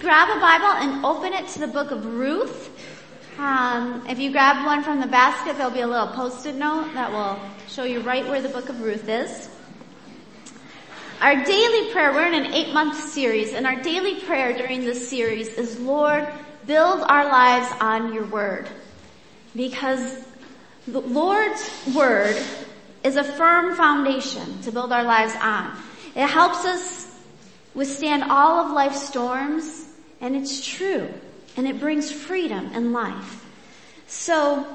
[0.00, 2.70] grab a Bible and open it to the book of Ruth.
[3.38, 7.12] Um, if you grab one from the basket, there'll be a little post-it note that
[7.12, 7.38] will
[7.68, 9.50] show you right where the book of Ruth is.
[11.20, 15.06] Our daily prayer, we're in an eight month series, and our daily prayer during this
[15.06, 16.26] series is, Lord,
[16.66, 18.68] build our lives on your word.
[19.54, 20.24] Because
[20.88, 22.42] the Lord's word
[23.04, 25.76] is a firm foundation to build our lives on.
[26.16, 27.14] It helps us
[27.74, 29.89] withstand all of life's storms,
[30.20, 31.08] and it's true,
[31.56, 33.46] and it brings freedom and life.
[34.06, 34.66] So,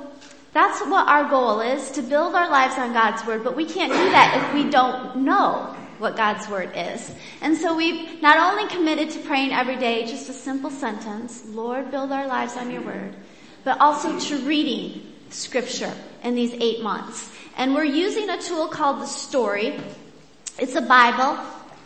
[0.53, 3.91] that's what our goal is, to build our lives on God's Word, but we can't
[3.91, 7.13] do that if we don't know what God's Word is.
[7.41, 11.91] And so we've not only committed to praying every day, just a simple sentence, Lord,
[11.91, 13.13] build our lives on your Word,
[13.65, 17.33] but also to reading Scripture in these eight months.
[17.57, 19.79] And we're using a tool called the Story.
[20.57, 21.37] It's a Bible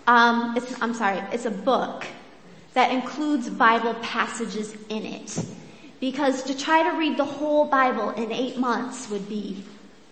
[0.09, 2.03] um, it's, I'm sorry, it's a book
[2.79, 5.37] that includes Bible passages in it.
[5.99, 9.65] Because to try to read the whole Bible in eight months would be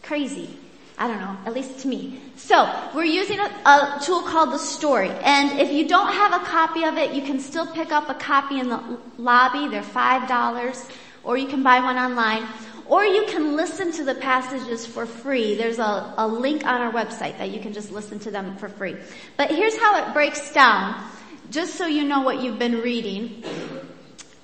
[0.04, 0.50] crazy.
[0.98, 2.20] I don't know, at least to me.
[2.36, 5.10] So, we're using a, a, tool called the story.
[5.10, 8.16] And if you don't have a copy of it, you can still pick up a
[8.16, 8.82] copy in the
[9.18, 9.70] lobby.
[9.70, 10.92] They're $5.
[11.24, 12.50] Or you can buy one online.
[12.88, 15.56] Or you can listen to the passages for free.
[15.56, 18.68] There's a, a link on our website that you can just listen to them for
[18.68, 18.98] free.
[19.38, 21.02] But here's how it breaks down,
[21.50, 23.44] just so you know what you've been reading.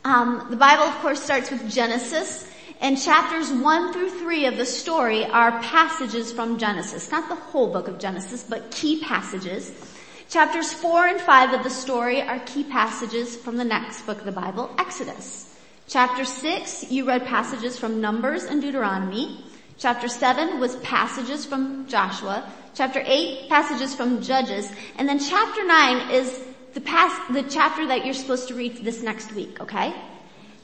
[0.05, 2.47] Um, the Bible, of course, starts with Genesis,
[2.81, 7.11] and chapters 1 through 3 of the story are passages from Genesis.
[7.11, 9.71] Not the whole book of Genesis, but key passages.
[10.29, 14.25] Chapters 4 and 5 of the story are key passages from the next book of
[14.25, 15.55] the Bible, Exodus.
[15.87, 19.45] Chapter 6, you read passages from Numbers and Deuteronomy.
[19.77, 22.49] Chapter 7 was passages from Joshua.
[22.73, 24.71] Chapter 8, passages from Judges.
[24.97, 26.39] And then chapter 9 is
[26.73, 29.93] the past, the chapter that you're supposed to read this next week, okay?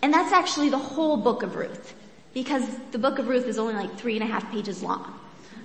[0.01, 1.93] And that's actually the whole book of Ruth.
[2.33, 5.19] Because the book of Ruth is only like three and a half pages long.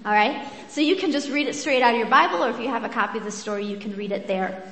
[0.04, 0.48] Alright?
[0.68, 2.84] So you can just read it straight out of your Bible, or if you have
[2.84, 4.62] a copy of the story, you can read it there.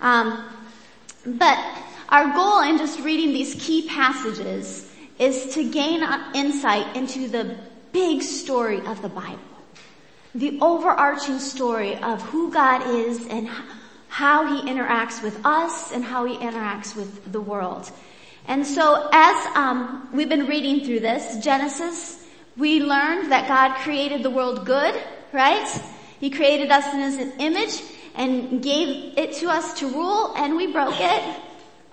[0.00, 0.44] Um,
[1.24, 1.58] but
[2.08, 6.02] our goal in just reading these key passages is to gain
[6.34, 7.56] insight into the
[7.92, 9.38] big story of the Bible.
[10.34, 13.48] The overarching story of who God is and
[14.12, 17.90] how he interacts with us and how he interacts with the world.
[18.46, 22.22] And so as um, we've been reading through this, Genesis,
[22.58, 25.02] we learned that God created the world good,
[25.32, 25.66] right?
[26.20, 27.82] He created us in his image
[28.14, 31.40] and gave it to us to rule and we broke it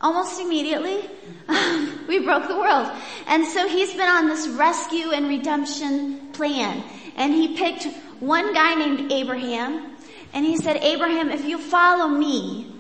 [0.01, 1.09] almost immediately,
[2.09, 2.91] we broke the world.
[3.27, 6.83] And so he's been on this rescue and redemption plan.
[7.15, 7.85] And he picked
[8.19, 9.95] one guy named Abraham,
[10.33, 12.71] and he said, Abraham, if you follow me,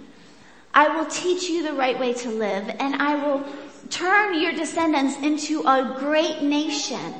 [0.73, 3.43] I will teach you the right way to live, and I will
[3.89, 7.13] turn your descendants into a great nation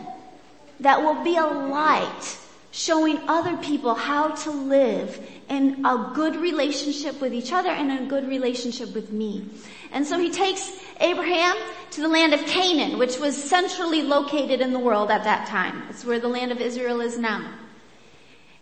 [0.79, 2.37] that will be a light
[2.71, 5.19] showing other people how to live
[5.49, 9.43] in a good relationship with each other and a good relationship with me.
[9.91, 11.57] And so he takes Abraham
[11.91, 15.83] to the land of Canaan, which was centrally located in the world at that time.
[15.89, 17.51] It's where the land of Israel is now.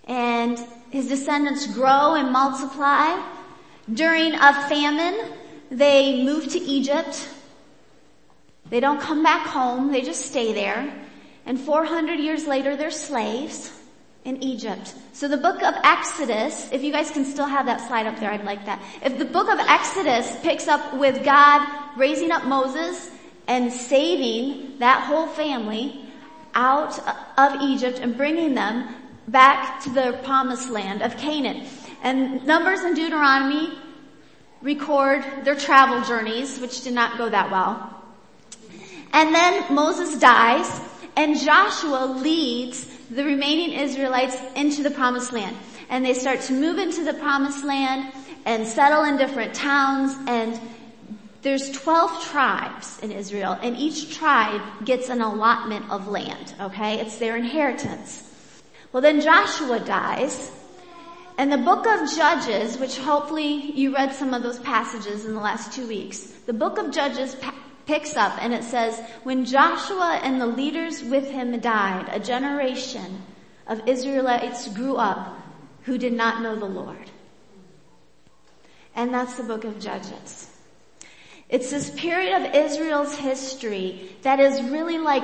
[0.07, 0.57] And
[0.89, 3.21] his descendants grow and multiply.
[3.93, 5.33] During a famine,
[5.69, 7.29] they move to Egypt.
[8.69, 10.93] They don't come back home, they just stay there.
[11.45, 13.71] And 400 years later, they're slaves
[14.25, 14.93] in Egypt.
[15.13, 18.29] So the book of Exodus, if you guys can still have that slide up there,
[18.29, 18.81] I'd like that.
[19.01, 21.65] If the book of Exodus picks up with God
[21.97, 23.09] raising up Moses
[23.47, 26.03] and saving that whole family
[26.53, 26.99] out
[27.37, 28.93] of Egypt and bringing them
[29.27, 31.67] back to the promised land of Canaan.
[32.03, 33.77] And Numbers and Deuteronomy
[34.61, 37.93] record their travel journeys, which did not go that well.
[39.13, 40.81] And then Moses dies
[41.15, 45.55] and Joshua leads the remaining Israelites into the promised land.
[45.89, 48.13] And they start to move into the promised land
[48.45, 50.59] and settle in different towns and
[51.43, 56.99] there's 12 tribes in Israel and each tribe gets an allotment of land, okay?
[56.99, 58.26] It's their inheritance.
[58.91, 60.51] Well then Joshua dies
[61.37, 65.39] and the book of Judges, which hopefully you read some of those passages in the
[65.39, 67.35] last two weeks, the book of Judges
[67.85, 73.21] picks up and it says, when Joshua and the leaders with him died, a generation
[73.67, 75.37] of Israelites grew up
[75.83, 77.11] who did not know the Lord.
[78.95, 80.49] And that's the book of Judges.
[81.49, 85.23] It's this period of Israel's history that is really like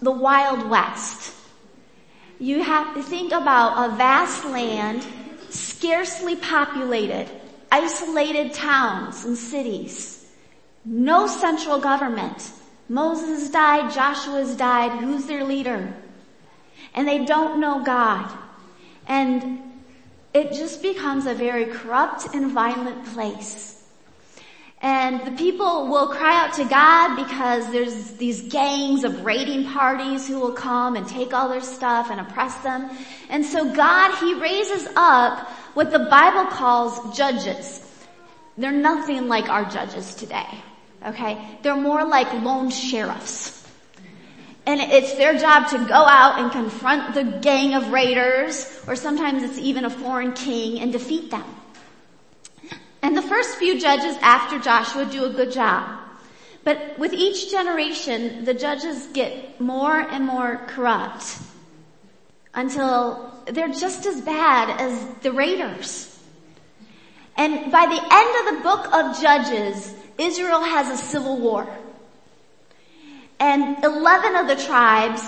[0.00, 1.34] the Wild West.
[2.42, 5.06] You have to think about a vast land,
[5.48, 7.28] scarcely populated,
[7.70, 10.26] isolated towns and cities
[10.84, 12.50] No central government.
[12.88, 15.94] Moses died, Joshua's died, who's their leader?
[16.94, 18.28] And they don't know God.
[19.06, 19.60] And
[20.34, 23.81] it just becomes a very corrupt and violent place.
[24.82, 30.26] And the people will cry out to God because there's these gangs of raiding parties
[30.26, 32.90] who will come and take all their stuff and oppress them.
[33.30, 37.80] And so God, He raises up what the Bible calls judges.
[38.58, 40.48] They're nothing like our judges today.
[41.06, 41.40] Okay?
[41.62, 43.64] They're more like lone sheriffs.
[44.66, 49.44] And it's their job to go out and confront the gang of raiders, or sometimes
[49.44, 51.44] it's even a foreign king, and defeat them.
[53.02, 55.98] And the first few judges after Joshua do a good job.
[56.64, 61.38] But with each generation, the judges get more and more corrupt
[62.54, 66.08] until they're just as bad as the raiders.
[67.36, 71.66] And by the end of the book of Judges, Israel has a civil war.
[73.40, 75.22] And 11 of the tribes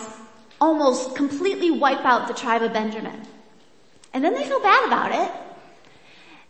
[0.60, 3.20] almost completely wipe out the tribe of Benjamin.
[4.12, 5.32] And then they feel bad about it.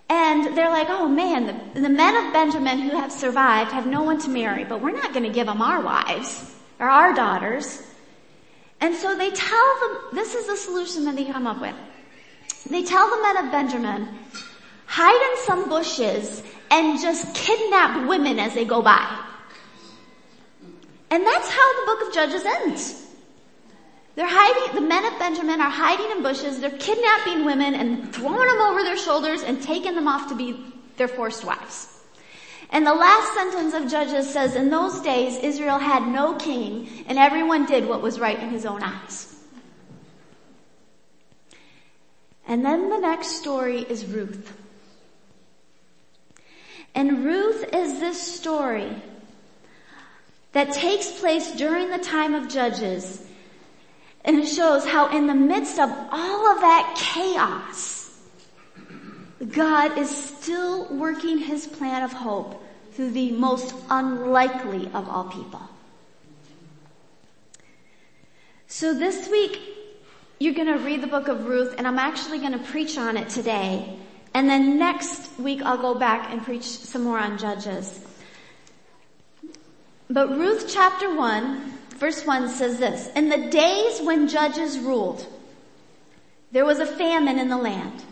[0.09, 4.03] And they're like, oh man, the, the, men of Benjamin who have survived have no
[4.03, 7.83] one to marry, but we're not going to give them our wives or our daughters.
[8.81, 11.75] And so they tell them, this is the solution that they come up with.
[12.69, 14.09] They tell the men of Benjamin,
[14.87, 19.25] hide in some bushes and just kidnap women as they go by.
[21.11, 23.04] And that's how the book of Judges ends.
[24.15, 28.49] They're hiding, the men of Benjamin are hiding in bushes, they're kidnapping women and throwing
[28.49, 31.89] them over their shoulders and taking them off to be their forced wives.
[32.71, 37.19] And the last sentence of Judges says, in those days Israel had no king and
[37.19, 39.35] everyone did what was right in his own eyes.
[42.47, 44.57] And then the next story is Ruth.
[46.95, 48.95] And Ruth is this story
[50.53, 53.27] that takes place during the time of Judges
[54.25, 58.19] and it shows how in the midst of all of that chaos,
[59.53, 62.63] God is still working his plan of hope
[62.93, 65.61] through the most unlikely of all people.
[68.67, 69.61] So this week,
[70.39, 73.99] you're gonna read the book of Ruth and I'm actually gonna preach on it today.
[74.33, 78.01] And then next week I'll go back and preach some more on Judges.
[80.09, 85.27] But Ruth chapter 1 Verse 1 says this, In the days when judges ruled,
[86.51, 88.03] there was a famine in the land.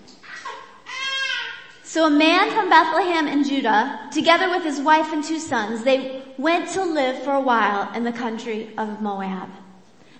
[1.83, 6.23] So a man from Bethlehem in Judah, together with his wife and two sons, they
[6.39, 9.51] went to live for a while in the country of Moab.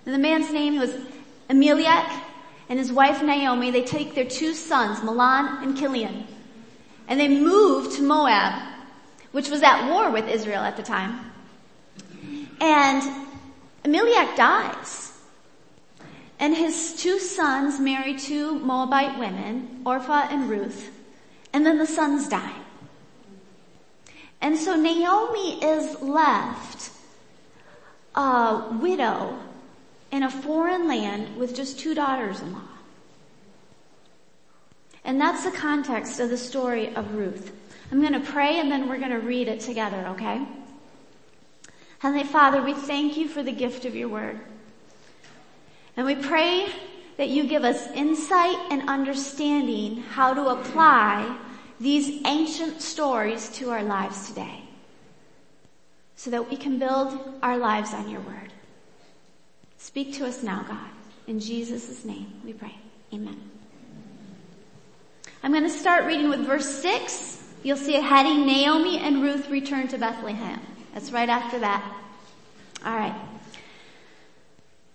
[0.05, 0.95] And the man's name was
[1.49, 2.11] Elimelech,
[2.69, 6.25] and his wife Naomi, they take their two sons, Mahlon and Kilion,
[7.07, 8.61] and they moved to Moab,
[9.31, 11.31] which was at war with Israel at the time.
[12.61, 13.01] And
[13.85, 15.11] Elimelech dies.
[16.39, 20.91] And his two sons marry two Moabite women, Orpah and Ruth.
[21.53, 22.55] And then the sons die.
[24.41, 26.91] And so Naomi is left
[28.15, 29.39] a widow
[30.11, 32.59] in a foreign land with just two daughters-in-law.
[35.05, 37.51] And that's the context of the story of Ruth.
[37.91, 40.45] I'm going to pray and then we're going to read it together, okay?
[42.03, 44.37] Heavenly Father, we thank you for the gift of your word.
[45.95, 46.67] And we pray
[47.15, 51.37] that you give us insight and understanding how to apply
[51.79, 54.65] these ancient stories to our lives today
[56.17, 58.51] so that we can build our lives on your word.
[59.77, 60.89] Speak to us now, God.
[61.27, 62.75] In Jesus' name we pray.
[63.13, 63.49] Amen.
[65.41, 67.41] I'm going to start reading with verse 6.
[67.63, 70.59] You'll see a heading, Naomi and Ruth return to Bethlehem.
[70.93, 71.83] That's right after that.
[72.85, 73.15] Alright.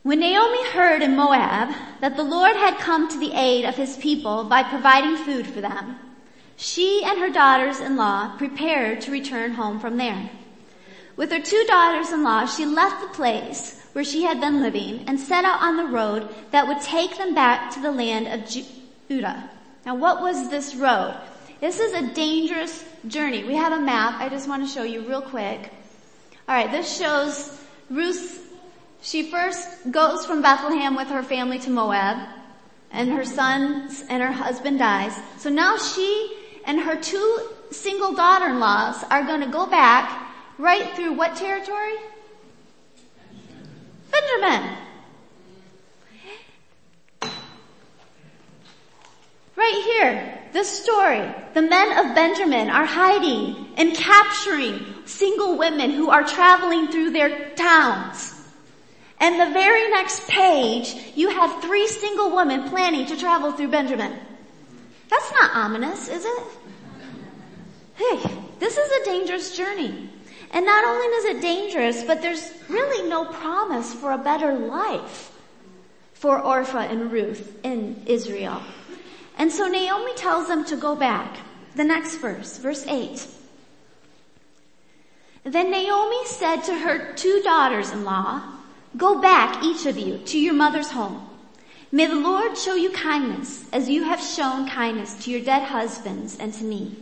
[0.02, 3.96] When Naomi heard in Moab that the Lord had come to the aid of his
[3.96, 5.98] people by providing food for them,
[6.56, 10.30] she and her daughters-in-law prepared to return home from there.
[11.16, 15.44] With her two daughters-in-law, she left the place where she had been living and set
[15.44, 19.50] out on the road that would take them back to the land of Judah.
[19.84, 21.20] Now what was this road?
[21.60, 23.42] This is a dangerous journey.
[23.42, 24.20] We have a map.
[24.20, 25.72] I just want to show you real quick.
[26.48, 28.50] Alright, this shows Ruth,
[29.02, 32.16] she first goes from Bethlehem with her family to Moab
[32.90, 35.14] and her sons and her husband dies.
[35.36, 41.12] So now she and her two single daughter-in-laws are going to go back right through
[41.12, 41.96] what territory?
[44.10, 44.87] Benjamin.
[49.58, 51.34] Right here, this story.
[51.52, 57.50] The men of Benjamin are hiding and capturing single women who are traveling through their
[57.56, 58.34] towns.
[59.18, 64.12] And the very next page, you have three single women planning to travel through Benjamin.
[65.10, 66.42] That's not ominous, is it?
[67.96, 70.08] Hey, this is a dangerous journey.
[70.52, 75.32] And not only is it dangerous, but there's really no promise for a better life
[76.14, 78.62] for Orpah and Ruth in Israel.
[79.38, 81.38] And so Naomi tells them to go back.
[81.76, 83.26] The next verse, verse 8.
[85.44, 88.42] Then Naomi said to her two daughters-in-law,
[88.96, 91.24] go back, each of you, to your mother's home.
[91.90, 96.36] May the Lord show you kindness as you have shown kindness to your dead husbands
[96.38, 96.96] and to me.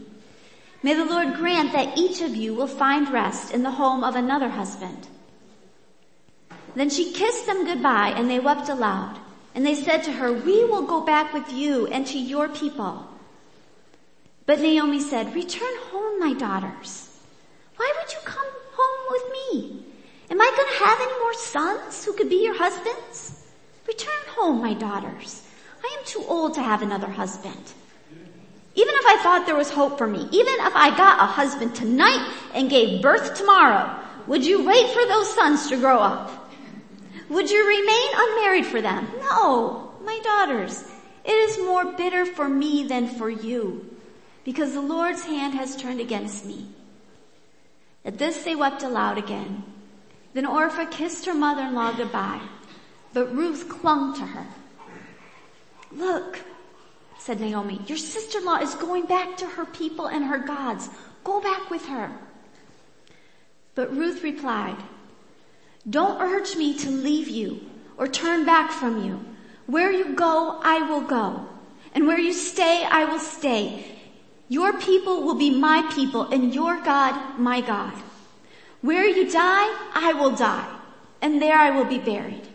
[0.82, 4.14] May the Lord grant that each of you will find rest in the home of
[4.14, 5.08] another husband.
[6.76, 9.18] Then she kissed them goodbye and they wept aloud.
[9.56, 13.08] And they said to her, we will go back with you and to your people.
[14.44, 17.18] But Naomi said, return home, my daughters.
[17.76, 19.82] Why would you come home with me?
[20.30, 23.46] Am I going to have any more sons who could be your husbands?
[23.88, 25.42] Return home, my daughters.
[25.82, 27.72] I am too old to have another husband.
[28.74, 31.74] Even if I thought there was hope for me, even if I got a husband
[31.74, 36.45] tonight and gave birth tomorrow, would you wait for those sons to grow up?
[37.28, 39.08] Would you remain unmarried for them?
[39.20, 40.84] No, my daughters.
[41.24, 43.84] It is more bitter for me than for you,
[44.44, 46.68] because the Lord's hand has turned against me.
[48.04, 49.64] At this they wept aloud again.
[50.34, 52.42] Then Orpah kissed her mother-in-law goodbye,
[53.12, 54.46] but Ruth clung to her.
[55.90, 56.38] Look,
[57.18, 60.88] said Naomi, your sister-in-law is going back to her people and her gods.
[61.24, 62.12] Go back with her.
[63.74, 64.76] But Ruth replied,
[65.88, 67.60] don't urge me to leave you
[67.96, 69.24] or turn back from you.
[69.66, 71.46] Where you go, I will go.
[71.94, 73.84] And where you stay, I will stay.
[74.48, 77.94] Your people will be my people and your God, my God.
[78.80, 80.76] Where you die, I will die
[81.20, 82.46] and there I will be buried.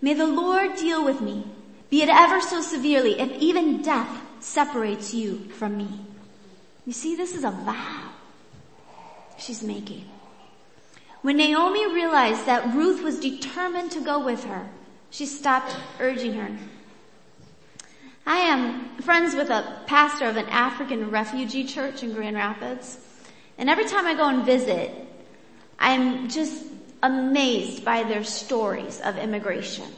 [0.00, 1.46] May the Lord deal with me,
[1.88, 5.88] be it ever so severely, if even death separates you from me.
[6.84, 8.10] You see, this is a vow
[9.38, 10.04] she's making.
[11.24, 14.68] When Naomi realized that Ruth was determined to go with her,
[15.08, 16.54] she stopped urging her.
[18.26, 22.98] I am friends with a pastor of an African refugee church in Grand Rapids.
[23.56, 24.90] And every time I go and visit,
[25.78, 26.62] I'm just
[27.02, 29.88] amazed by their stories of immigration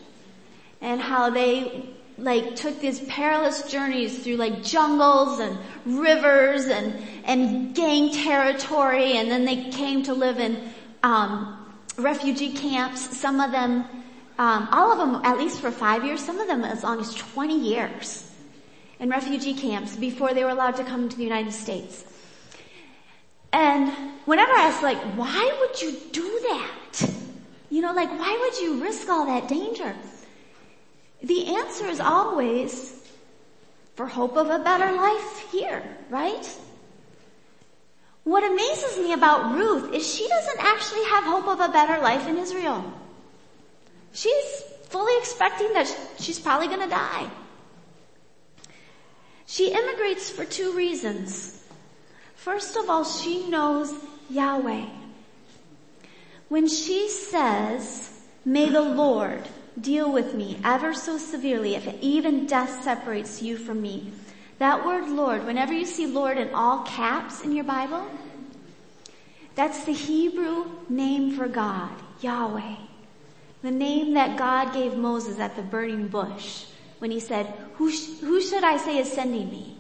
[0.81, 7.75] and how they like took these perilous journeys through like jungles and rivers and, and
[7.75, 10.73] gang territory and then they came to live in
[11.03, 13.17] um, refugee camps.
[13.17, 13.85] Some of them,
[14.39, 16.25] um, all of them, at least for five years.
[16.25, 18.31] Some of them as long as 20 years
[18.99, 22.05] in refugee camps before they were allowed to come to the United States.
[23.53, 23.91] And
[24.25, 27.11] whenever I ask, like, why would you do that?
[27.71, 29.95] You know, like, why would you risk all that danger?
[31.23, 32.95] The answer is always
[33.95, 36.57] for hope of a better life here, right?
[38.27, 42.27] What amazes me about Ruth is she doesn't actually have hope of a better life
[42.27, 42.83] in Israel.
[44.13, 45.87] She's fully expecting that
[46.19, 47.31] she's probably gonna die.
[49.47, 51.63] She immigrates for two reasons.
[52.35, 53.95] First of all, she knows
[54.29, 54.87] Yahweh.
[56.49, 58.11] When she says,
[58.45, 59.49] may the Lord
[59.81, 64.11] deal with me ever so severely if even death separates you from me,
[64.59, 68.07] that word Lord, whenever you see Lord in all caps in your Bible,
[69.55, 72.77] that's the Hebrew name for God, Yahweh.
[73.63, 76.67] The name that God gave Moses at the burning bush
[76.99, 79.77] when he said, who, sh- who should I say is sending me?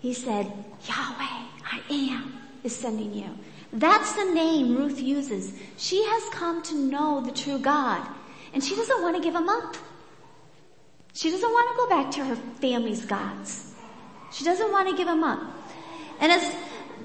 [0.00, 0.46] He said,
[0.86, 3.28] Yahweh, I am, is sending you.
[3.72, 5.54] That's the name Ruth uses.
[5.76, 8.06] She has come to know the true God
[8.52, 9.76] and she doesn't want to give him up.
[11.14, 13.71] She doesn't want to go back to her family's gods.
[14.32, 15.40] She doesn't want to give him up.
[16.20, 16.54] And as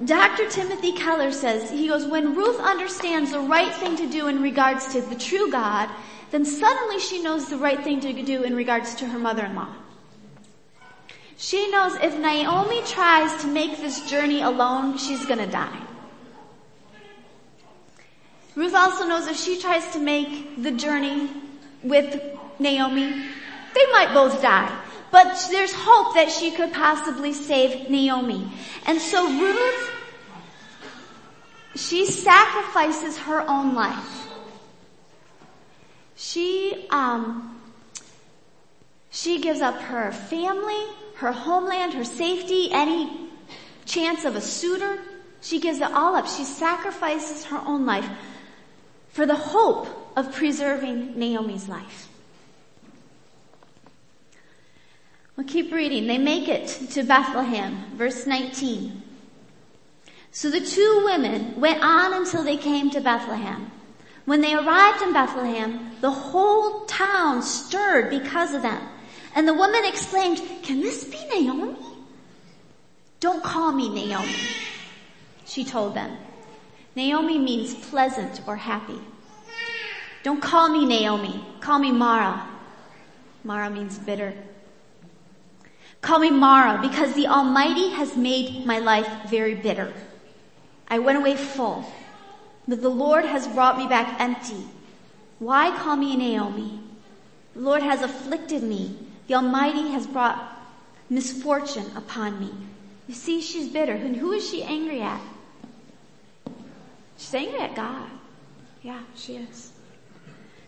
[0.04, 0.48] Dr.
[0.48, 4.86] Timothy Keller says, he goes, when Ruth understands the right thing to do in regards
[4.92, 5.90] to the true God,
[6.30, 9.68] then suddenly she knows the right thing to do in regards to her mother-in-law.
[11.36, 15.80] She knows if Naomi tries to make this journey alone, she's gonna die.
[18.56, 21.30] Ruth also knows if she tries to make the journey
[21.82, 22.20] with
[22.58, 23.24] Naomi,
[23.74, 24.68] they might both die.
[25.10, 28.50] But there's hope that she could possibly save Naomi.
[28.86, 29.90] And so Ruth,
[31.76, 34.26] she sacrifices her own life.
[36.16, 37.60] She, um,
[39.10, 40.84] she gives up her family,
[41.16, 43.28] her homeland, her safety, any
[43.86, 44.98] chance of a suitor.
[45.40, 46.26] She gives it all up.
[46.26, 48.08] She sacrifices her own life
[49.08, 52.08] for the hope of preserving Naomi's life.
[55.38, 56.08] We'll keep reading.
[56.08, 59.04] They make it to Bethlehem, verse 19.
[60.32, 63.70] So the two women went on until they came to Bethlehem.
[64.24, 68.82] When they arrived in Bethlehem, the whole town stirred because of them.
[69.36, 71.76] And the woman exclaimed, can this be Naomi?
[73.20, 74.34] Don't call me Naomi,
[75.46, 76.16] she told them.
[76.96, 78.98] Naomi means pleasant or happy.
[80.24, 81.44] Don't call me Naomi.
[81.60, 82.44] Call me Mara.
[83.44, 84.34] Mara means bitter.
[86.00, 89.92] Call me Mara because the Almighty has made my life very bitter.
[90.88, 91.84] I went away full,
[92.66, 94.64] but the Lord has brought me back empty.
[95.38, 96.80] Why call me Naomi?
[97.54, 98.96] The Lord has afflicted me.
[99.26, 100.58] The Almighty has brought
[101.10, 102.52] misfortune upon me.
[103.06, 103.92] You see, she's bitter.
[103.92, 105.20] And who is she angry at?
[107.16, 108.08] She's angry at God.
[108.82, 109.72] Yeah, she is.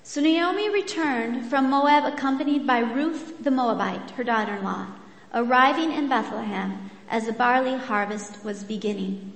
[0.03, 4.87] So Naomi returned from Moab accompanied by Ruth the Moabite, her daughter-in-law,
[5.33, 9.33] arriving in Bethlehem as the barley harvest was beginning.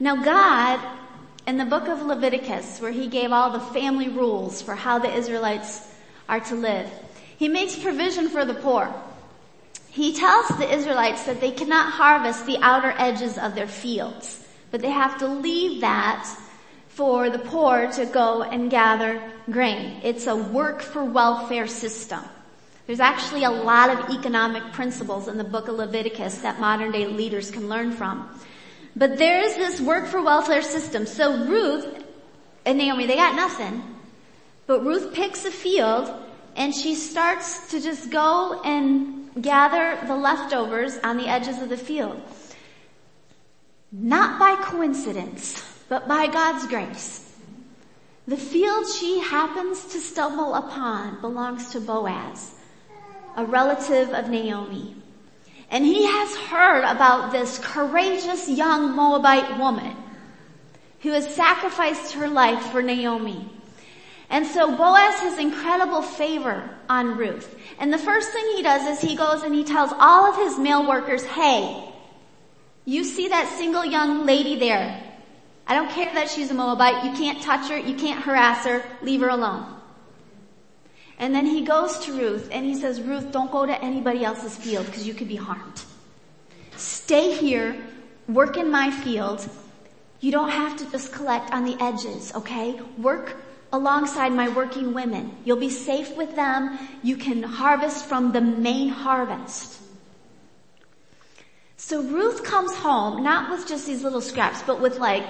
[0.00, 0.80] Now God,
[1.46, 5.12] in the book of Leviticus, where he gave all the family rules for how the
[5.12, 5.88] Israelites
[6.28, 6.90] are to live,
[7.36, 8.92] he makes provision for the poor.
[9.90, 14.80] He tells the Israelites that they cannot harvest the outer edges of their fields, but
[14.80, 16.28] they have to leave that
[16.88, 20.00] for the poor to go and gather grain.
[20.02, 22.20] It's a work for welfare system.
[22.88, 27.06] There's actually a lot of economic principles in the book of Leviticus that modern day
[27.06, 28.26] leaders can learn from.
[28.96, 31.04] But there's this work for welfare system.
[31.04, 32.02] So Ruth
[32.64, 33.82] and Naomi, they got nothing.
[34.66, 36.10] But Ruth picks a field
[36.56, 41.76] and she starts to just go and gather the leftovers on the edges of the
[41.76, 42.18] field.
[43.92, 47.36] Not by coincidence, but by God's grace.
[48.26, 52.54] The field she happens to stumble upon belongs to Boaz,
[53.38, 54.96] a relative of Naomi.
[55.70, 59.96] And he has heard about this courageous young Moabite woman
[61.02, 63.48] who has sacrificed her life for Naomi.
[64.28, 67.54] And so Boaz has incredible favor on Ruth.
[67.78, 70.58] And the first thing he does is he goes and he tells all of his
[70.58, 71.84] male workers, hey,
[72.84, 75.00] you see that single young lady there.
[75.64, 77.04] I don't care that she's a Moabite.
[77.04, 77.78] You can't touch her.
[77.78, 78.82] You can't harass her.
[79.00, 79.77] Leave her alone.
[81.18, 84.56] And then he goes to Ruth and he says, Ruth, don't go to anybody else's
[84.56, 85.82] field because you could be harmed.
[86.76, 87.76] Stay here,
[88.28, 89.48] work in my field.
[90.20, 92.80] You don't have to just collect on the edges, okay?
[92.96, 93.36] Work
[93.72, 95.36] alongside my working women.
[95.44, 96.78] You'll be safe with them.
[97.02, 99.80] You can harvest from the main harvest.
[101.76, 105.24] So Ruth comes home, not with just these little scraps, but with like,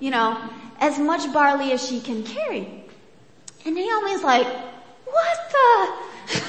[0.00, 0.36] you know,
[0.80, 2.84] as much barley as she can carry.
[3.68, 5.92] And Naomi's like, what the?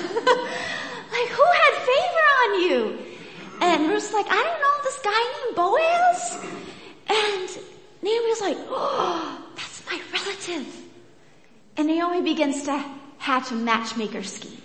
[1.11, 2.97] like who had favor on you?
[3.59, 6.37] And Ruth's like, I don't know, this guy named Boaz?
[7.09, 7.49] And
[8.01, 10.65] Naomi's like, oh, that's my relative.
[11.75, 12.85] And Naomi begins to
[13.17, 14.61] hatch a matchmaker scheme.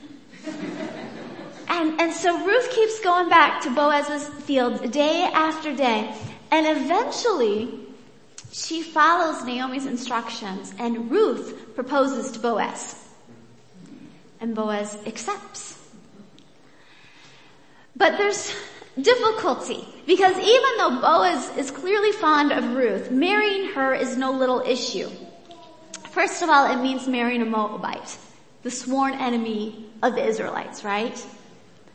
[1.67, 6.15] and, and so Ruth keeps going back to Boaz's field day after day.
[6.53, 7.84] And eventually,
[8.55, 12.95] she follows Naomi's instructions and Ruth proposes to Boaz.
[14.41, 15.77] And Boaz accepts.
[17.97, 18.55] But there's
[19.01, 24.61] difficulty because even though Boaz is clearly fond of Ruth, marrying her is no little
[24.61, 25.11] issue.
[26.13, 28.17] First of all, it means marrying a Moabite,
[28.63, 31.27] the sworn enemy of the Israelites, right?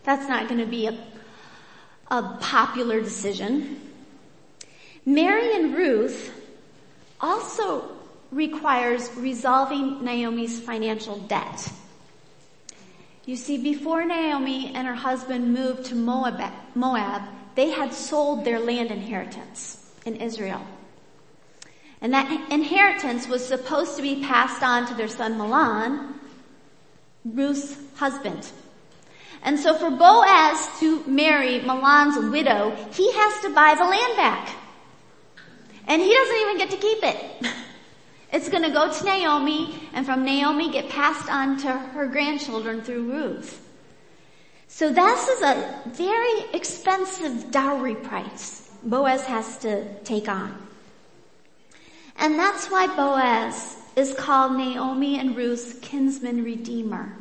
[0.04, 0.98] That's not going to be a,
[2.12, 3.80] a popular decision.
[5.06, 6.36] Marrying Ruth
[7.22, 7.90] also
[8.32, 11.72] requires resolving Naomi's financial debt.
[13.26, 17.24] You see, before Naomi and her husband moved to Moab, Moab,
[17.56, 20.66] they had sold their land inheritance in Israel.
[22.02, 26.14] And that inheritance was supposed to be passed on to their son Mahlon,
[27.26, 28.50] Ruth's husband.
[29.44, 34.56] And so for Boaz to marry Mahlon's widow, he has to buy the land back.
[35.90, 37.52] And he doesn't even get to keep it.
[38.32, 43.12] It's gonna go to Naomi and from Naomi get passed on to her grandchildren through
[43.12, 43.60] Ruth.
[44.68, 50.56] So this is a very expensive dowry price Boaz has to take on.
[52.18, 57.18] And that's why Boaz is called Naomi and Ruth's kinsman redeemer.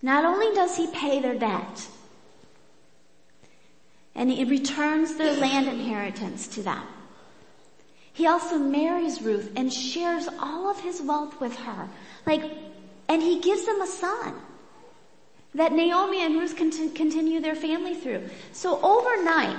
[0.00, 1.88] Not only does he pay their debt,
[4.14, 6.82] and he returns their land inheritance to them.
[8.12, 11.88] He also marries Ruth and shares all of his wealth with her.
[12.26, 12.42] Like,
[13.08, 14.34] and he gives them a son
[15.54, 18.28] that Naomi and Ruth can continue their family through.
[18.52, 19.56] So overnight,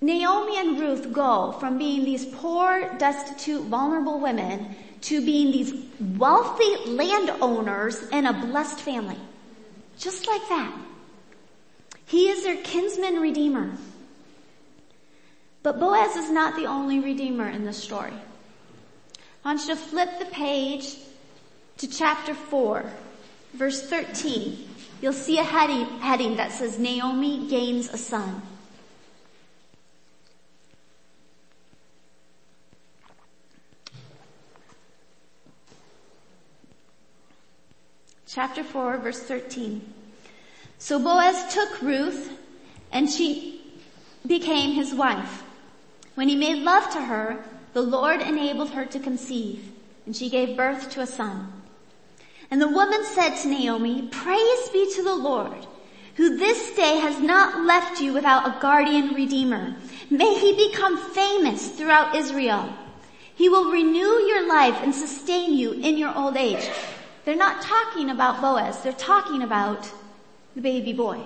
[0.00, 5.74] Naomi and Ruth go from being these poor, destitute, vulnerable women to being these
[6.18, 9.18] wealthy landowners and a blessed family.
[9.98, 10.76] Just like that.
[12.06, 13.76] He is their kinsman redeemer.
[15.62, 18.12] But Boaz is not the only redeemer in this story.
[19.44, 20.96] I want you to flip the page
[21.78, 22.84] to chapter 4,
[23.54, 24.68] verse 13.
[25.00, 28.42] You'll see a heading, that says Naomi gains a son.
[38.26, 39.94] Chapter 4 verse 13.
[40.84, 42.30] So Boaz took Ruth
[42.92, 43.62] and she
[44.26, 45.42] became his wife.
[46.14, 47.42] When he made love to her,
[47.72, 49.72] the Lord enabled her to conceive
[50.04, 51.50] and she gave birth to a son.
[52.50, 55.66] And the woman said to Naomi, praise be to the Lord
[56.16, 59.74] who this day has not left you without a guardian redeemer.
[60.10, 62.70] May he become famous throughout Israel.
[63.34, 66.68] He will renew your life and sustain you in your old age.
[67.24, 68.82] They're not talking about Boaz.
[68.82, 69.90] They're talking about
[70.54, 71.20] the baby boy.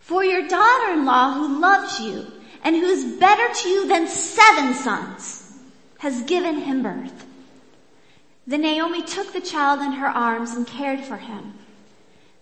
[0.00, 2.26] For your daughter-in-law who loves you
[2.62, 5.58] and who is better to you than seven sons
[5.98, 7.26] has given him birth.
[8.46, 11.54] Then Naomi took the child in her arms and cared for him.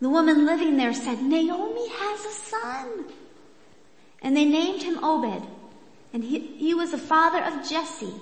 [0.01, 3.05] The woman living there said, Naomi has a son.
[4.21, 5.47] And they named him Obed.
[6.13, 8.13] And he, he was the father of Jesse,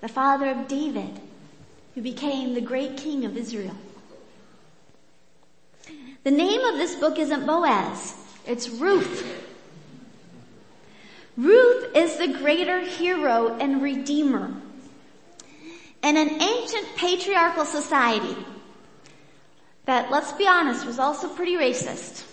[0.00, 1.20] the father of David,
[1.94, 3.76] who became the great king of Israel.
[6.24, 8.14] The name of this book isn't Boaz,
[8.46, 9.26] it's Ruth.
[11.36, 14.54] Ruth is the greater hero and redeemer.
[16.02, 18.36] In an ancient patriarchal society
[19.86, 22.24] that, let's be honest, was also pretty racist,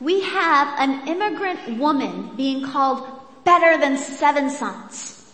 [0.00, 3.06] we have an immigrant woman being called
[3.44, 5.32] better than seven sons.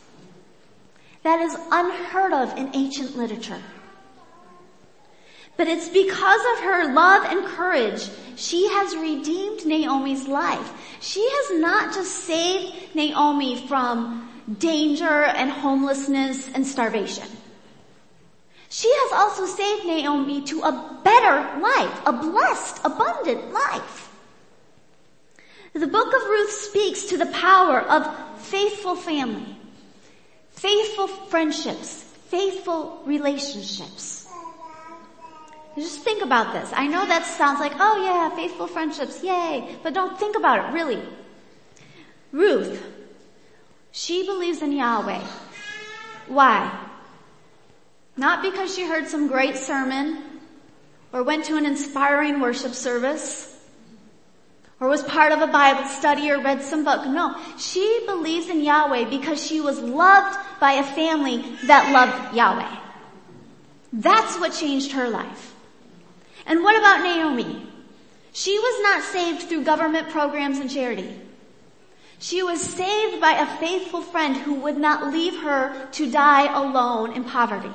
[1.22, 3.62] That is unheard of in ancient literature.
[5.56, 10.72] But it's because of her love and courage, she has redeemed Naomi's life.
[11.00, 17.26] She has not just saved Naomi from danger and homelessness and starvation.
[18.68, 24.10] She has also saved Naomi to a better life, a blessed, abundant life.
[25.72, 29.56] The book of Ruth speaks to the power of faithful family,
[30.50, 34.25] faithful friendships, faithful relationships.
[35.76, 36.72] Just think about this.
[36.74, 39.76] I know that sounds like, oh yeah, faithful friendships, yay.
[39.82, 41.02] But don't think about it, really.
[42.32, 42.82] Ruth,
[43.92, 45.22] she believes in Yahweh.
[46.28, 46.86] Why?
[48.16, 50.22] Not because she heard some great sermon
[51.12, 53.52] or went to an inspiring worship service
[54.80, 57.06] or was part of a Bible study or read some book.
[57.06, 62.78] No, she believes in Yahweh because she was loved by a family that loved Yahweh.
[63.92, 65.54] That's what changed her life.
[66.46, 67.66] And what about Naomi?
[68.32, 71.20] She was not saved through government programs and charity.
[72.18, 77.12] She was saved by a faithful friend who would not leave her to die alone
[77.12, 77.72] in poverty.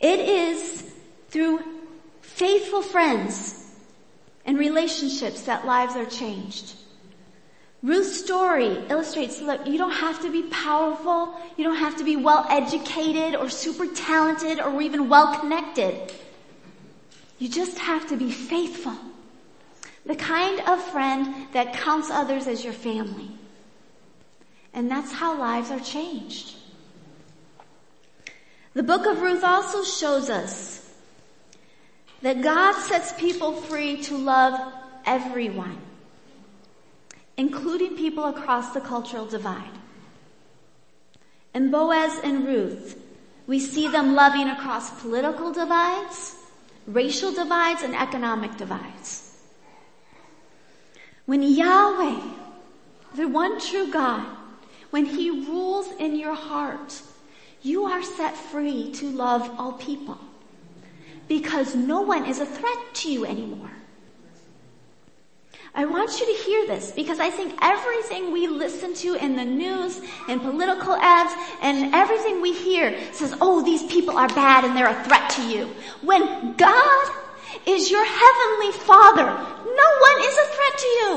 [0.00, 0.92] It is
[1.30, 1.62] through
[2.20, 3.72] faithful friends
[4.44, 6.75] and relationships that lives are changed.
[7.82, 12.16] Ruth's story illustrates, look, you don't have to be powerful, you don't have to be
[12.16, 16.12] well educated or super talented or even well connected.
[17.38, 18.96] You just have to be faithful.
[20.06, 23.30] The kind of friend that counts others as your family.
[24.72, 26.54] And that's how lives are changed.
[28.74, 30.82] The book of Ruth also shows us
[32.22, 34.72] that God sets people free to love
[35.04, 35.85] everyone
[37.36, 39.76] including people across the cultural divide.
[41.54, 43.00] In Boaz and Ruth,
[43.46, 46.36] we see them loving across political divides,
[46.86, 49.38] racial divides, and economic divides.
[51.26, 52.20] When Yahweh,
[53.14, 54.26] the one true God,
[54.90, 57.00] when He rules in your heart,
[57.62, 60.18] you are set free to love all people
[61.28, 63.70] because no one is a threat to you anymore.
[65.76, 69.44] I want you to hear this because I think everything we listen to in the
[69.44, 74.74] news and political ads and everything we hear says, oh, these people are bad and
[74.74, 75.68] they're a threat to you.
[76.00, 77.12] When God
[77.66, 81.12] is your heavenly father, no one is a threat to you.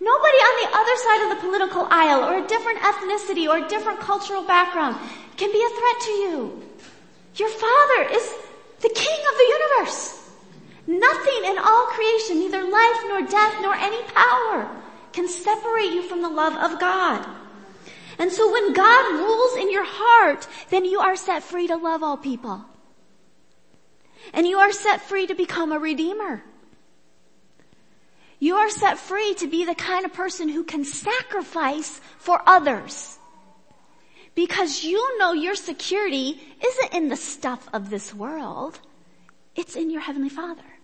[0.00, 3.68] Nobody on the other side of the political aisle or a different ethnicity or a
[3.68, 4.96] different cultural background
[5.36, 6.62] can be a threat to you.
[7.36, 8.32] Your father is
[8.80, 10.15] the king of the universe.
[10.86, 14.70] Nothing in all creation, neither life nor death nor any power
[15.12, 17.26] can separate you from the love of God.
[18.18, 22.02] And so when God rules in your heart, then you are set free to love
[22.02, 22.64] all people.
[24.32, 26.42] And you are set free to become a redeemer.
[28.38, 33.18] You are set free to be the kind of person who can sacrifice for others.
[34.34, 38.78] Because you know your security isn't in the stuff of this world.
[39.54, 40.75] It's in your Heavenly Father.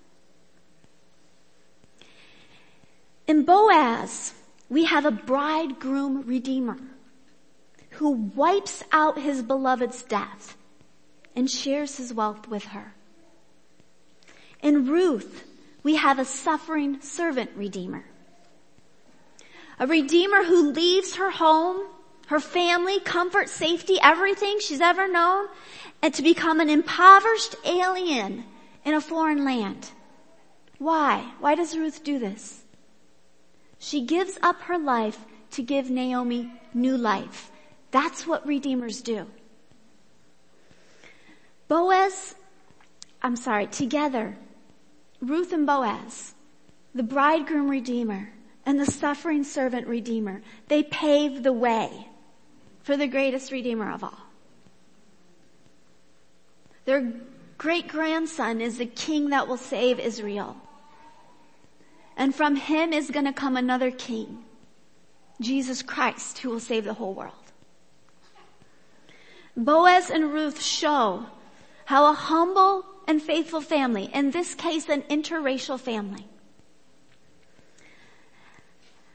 [3.26, 4.34] In Boaz,
[4.68, 6.78] we have a bridegroom redeemer
[7.90, 10.56] who wipes out his beloved's death
[11.36, 12.94] and shares his wealth with her.
[14.62, 15.44] In Ruth,
[15.82, 18.04] we have a suffering servant redeemer.
[19.78, 21.86] A redeemer who leaves her home,
[22.28, 25.48] her family, comfort, safety, everything she's ever known,
[26.00, 28.44] and to become an impoverished alien
[28.84, 29.90] in a foreign land.
[30.78, 31.32] Why?
[31.40, 32.61] Why does Ruth do this?
[33.82, 35.18] She gives up her life
[35.50, 37.50] to give Naomi new life.
[37.90, 39.26] That's what redeemers do.
[41.66, 42.36] Boaz,
[43.22, 44.36] I'm sorry, together,
[45.20, 46.32] Ruth and Boaz,
[46.94, 48.32] the bridegroom redeemer
[48.64, 52.06] and the suffering servant redeemer, they pave the way
[52.84, 54.26] for the greatest redeemer of all.
[56.84, 57.14] Their
[57.58, 60.56] great grandson is the king that will save Israel.
[62.16, 64.44] And from him is going to come another king,
[65.40, 67.34] Jesus Christ, who will save the whole world.
[69.56, 71.26] Boaz and Ruth show
[71.84, 76.26] how a humble and faithful family, in this case an interracial family,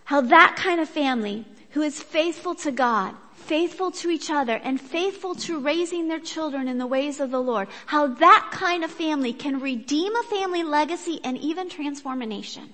[0.06, 4.80] how that kind of family who is faithful to God, faithful to each other, and
[4.80, 8.92] faithful to raising their children in the ways of the Lord, how that kind of
[8.92, 12.74] family can redeem a family legacy and even transform a nation.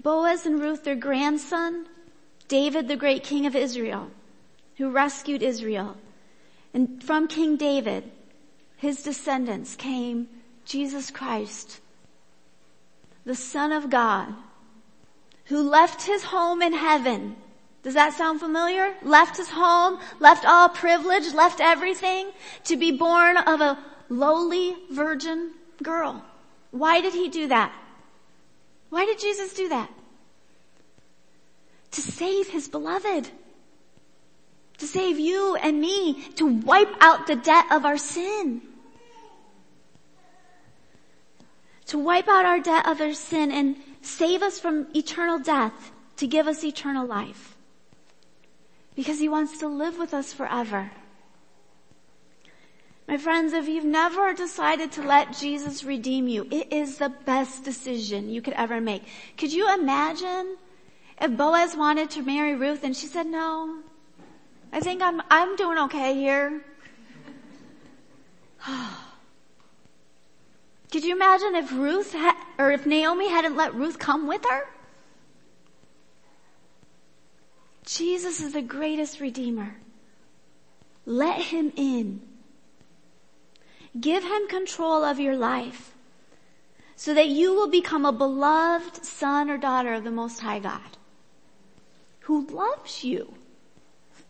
[0.00, 1.86] Boaz and Ruth, their grandson,
[2.46, 4.10] David, the great king of Israel,
[4.76, 5.96] who rescued Israel.
[6.72, 8.10] And from King David,
[8.76, 10.28] his descendants came
[10.64, 11.80] Jesus Christ,
[13.24, 14.34] the son of God,
[15.46, 17.36] who left his home in heaven.
[17.82, 18.94] Does that sound familiar?
[19.02, 22.30] Left his home, left all privilege, left everything
[22.64, 26.22] to be born of a lowly virgin girl.
[26.70, 27.72] Why did he do that?
[28.90, 29.90] Why did Jesus do that?
[31.92, 33.30] To save his beloved.
[34.78, 36.22] To save you and me.
[36.36, 38.62] To wipe out the debt of our sin.
[41.86, 45.92] To wipe out our debt of our sin and save us from eternal death.
[46.16, 47.56] To give us eternal life.
[48.94, 50.90] Because he wants to live with us forever.
[53.08, 57.64] My friends, if you've never decided to let Jesus redeem you, it is the best
[57.64, 59.02] decision you could ever make.
[59.38, 60.58] Could you imagine
[61.18, 63.78] if Boaz wanted to marry Ruth and she said, no,
[64.74, 66.62] I think I'm, I'm doing okay here.
[70.92, 74.68] Could you imagine if Ruth had, or if Naomi hadn't let Ruth come with her?
[77.86, 79.76] Jesus is the greatest redeemer.
[81.06, 82.27] Let him in.
[83.98, 85.94] Give him control of your life
[86.96, 90.98] so that you will become a beloved son or daughter of the Most High God
[92.20, 93.34] who loves you.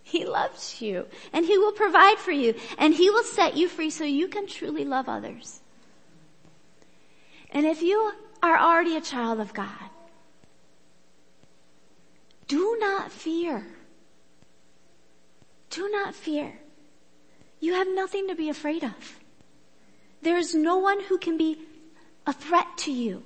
[0.02, 3.90] He loves you and he will provide for you and he will set you free
[3.90, 5.60] so you can truly love others.
[7.50, 9.90] And if you are already a child of God,
[12.46, 13.66] do not fear.
[15.70, 16.58] Do not fear.
[17.60, 19.18] You have nothing to be afraid of.
[20.22, 21.58] There is no one who can be
[22.26, 23.22] a threat to you.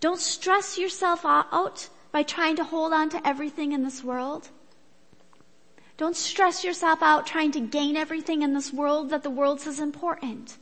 [0.00, 4.48] Don't stress yourself out by trying to hold on to everything in this world.
[5.96, 9.74] Don't stress yourself out trying to gain everything in this world that the world says
[9.74, 10.56] is important.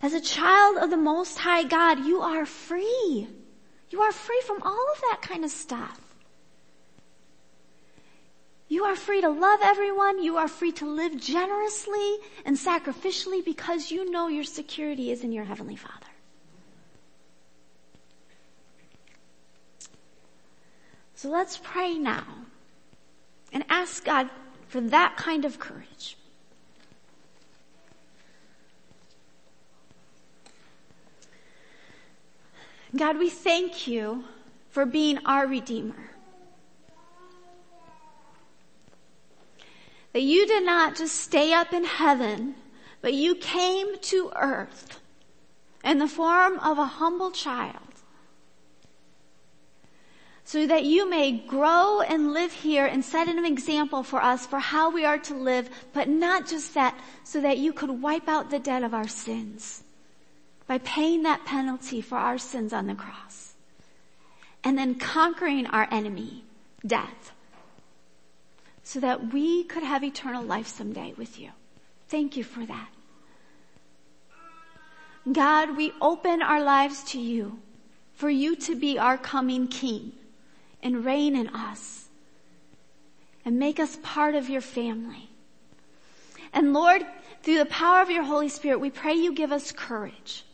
[0.00, 3.28] As a child of the Most High God, you are free.
[3.90, 6.00] You are free from all of that kind of stuff.
[8.68, 10.22] You are free to love everyone.
[10.22, 15.32] You are free to live generously and sacrificially because you know your security is in
[15.32, 16.06] your Heavenly Father.
[21.14, 22.26] So let's pray now
[23.52, 24.28] and ask God
[24.68, 26.16] for that kind of courage.
[32.96, 34.24] God, we thank you
[34.70, 36.13] for being our Redeemer.
[40.14, 42.54] That you did not just stay up in heaven,
[43.02, 45.00] but you came to earth
[45.84, 47.76] in the form of a humble child
[50.44, 54.58] so that you may grow and live here and set an example for us for
[54.58, 58.50] how we are to live, but not just that, so that you could wipe out
[58.50, 59.82] the debt of our sins
[60.66, 63.54] by paying that penalty for our sins on the cross
[64.62, 66.44] and then conquering our enemy,
[66.86, 67.32] death,
[68.84, 71.50] so that we could have eternal life someday with you.
[72.08, 72.88] Thank you for that.
[75.32, 77.58] God, we open our lives to you
[78.12, 80.12] for you to be our coming king
[80.82, 82.08] and reign in us
[83.44, 85.30] and make us part of your family.
[86.52, 87.06] And Lord,
[87.42, 90.44] through the power of your Holy Spirit, we pray you give us courage.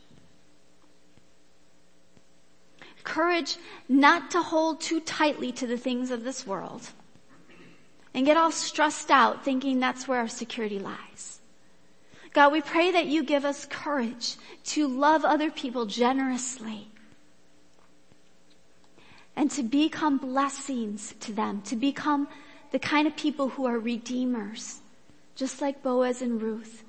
[3.03, 3.57] Courage
[3.89, 6.89] not to hold too tightly to the things of this world
[8.13, 11.39] and get all stressed out thinking that's where our security lies.
[12.33, 16.87] God, we pray that you give us courage to love other people generously
[19.35, 22.27] and to become blessings to them, to become
[22.71, 24.79] the kind of people who are redeemers,
[25.35, 26.83] just like Boaz and Ruth.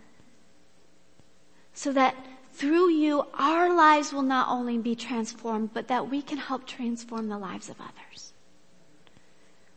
[1.75, 2.15] So that
[2.53, 7.29] through you, our lives will not only be transformed, but that we can help transform
[7.29, 8.32] the lives of others.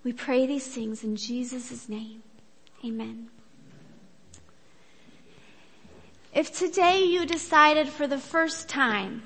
[0.06, 2.22] We pray these things in Jesus' name.
[2.86, 3.28] Amen.
[6.32, 9.24] If today you decided for the first time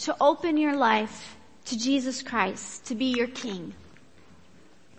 [0.00, 3.72] to open your life to Jesus Christ to be your King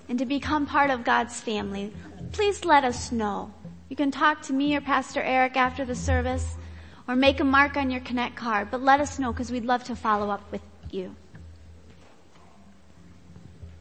[0.10, 1.94] and to become part of God's family,
[2.32, 3.54] please let us know.
[3.90, 6.56] You can talk to me or Pastor Eric after the service
[7.08, 9.84] or make a mark on your Connect card, but let us know because we'd love
[9.84, 11.16] to follow up with you.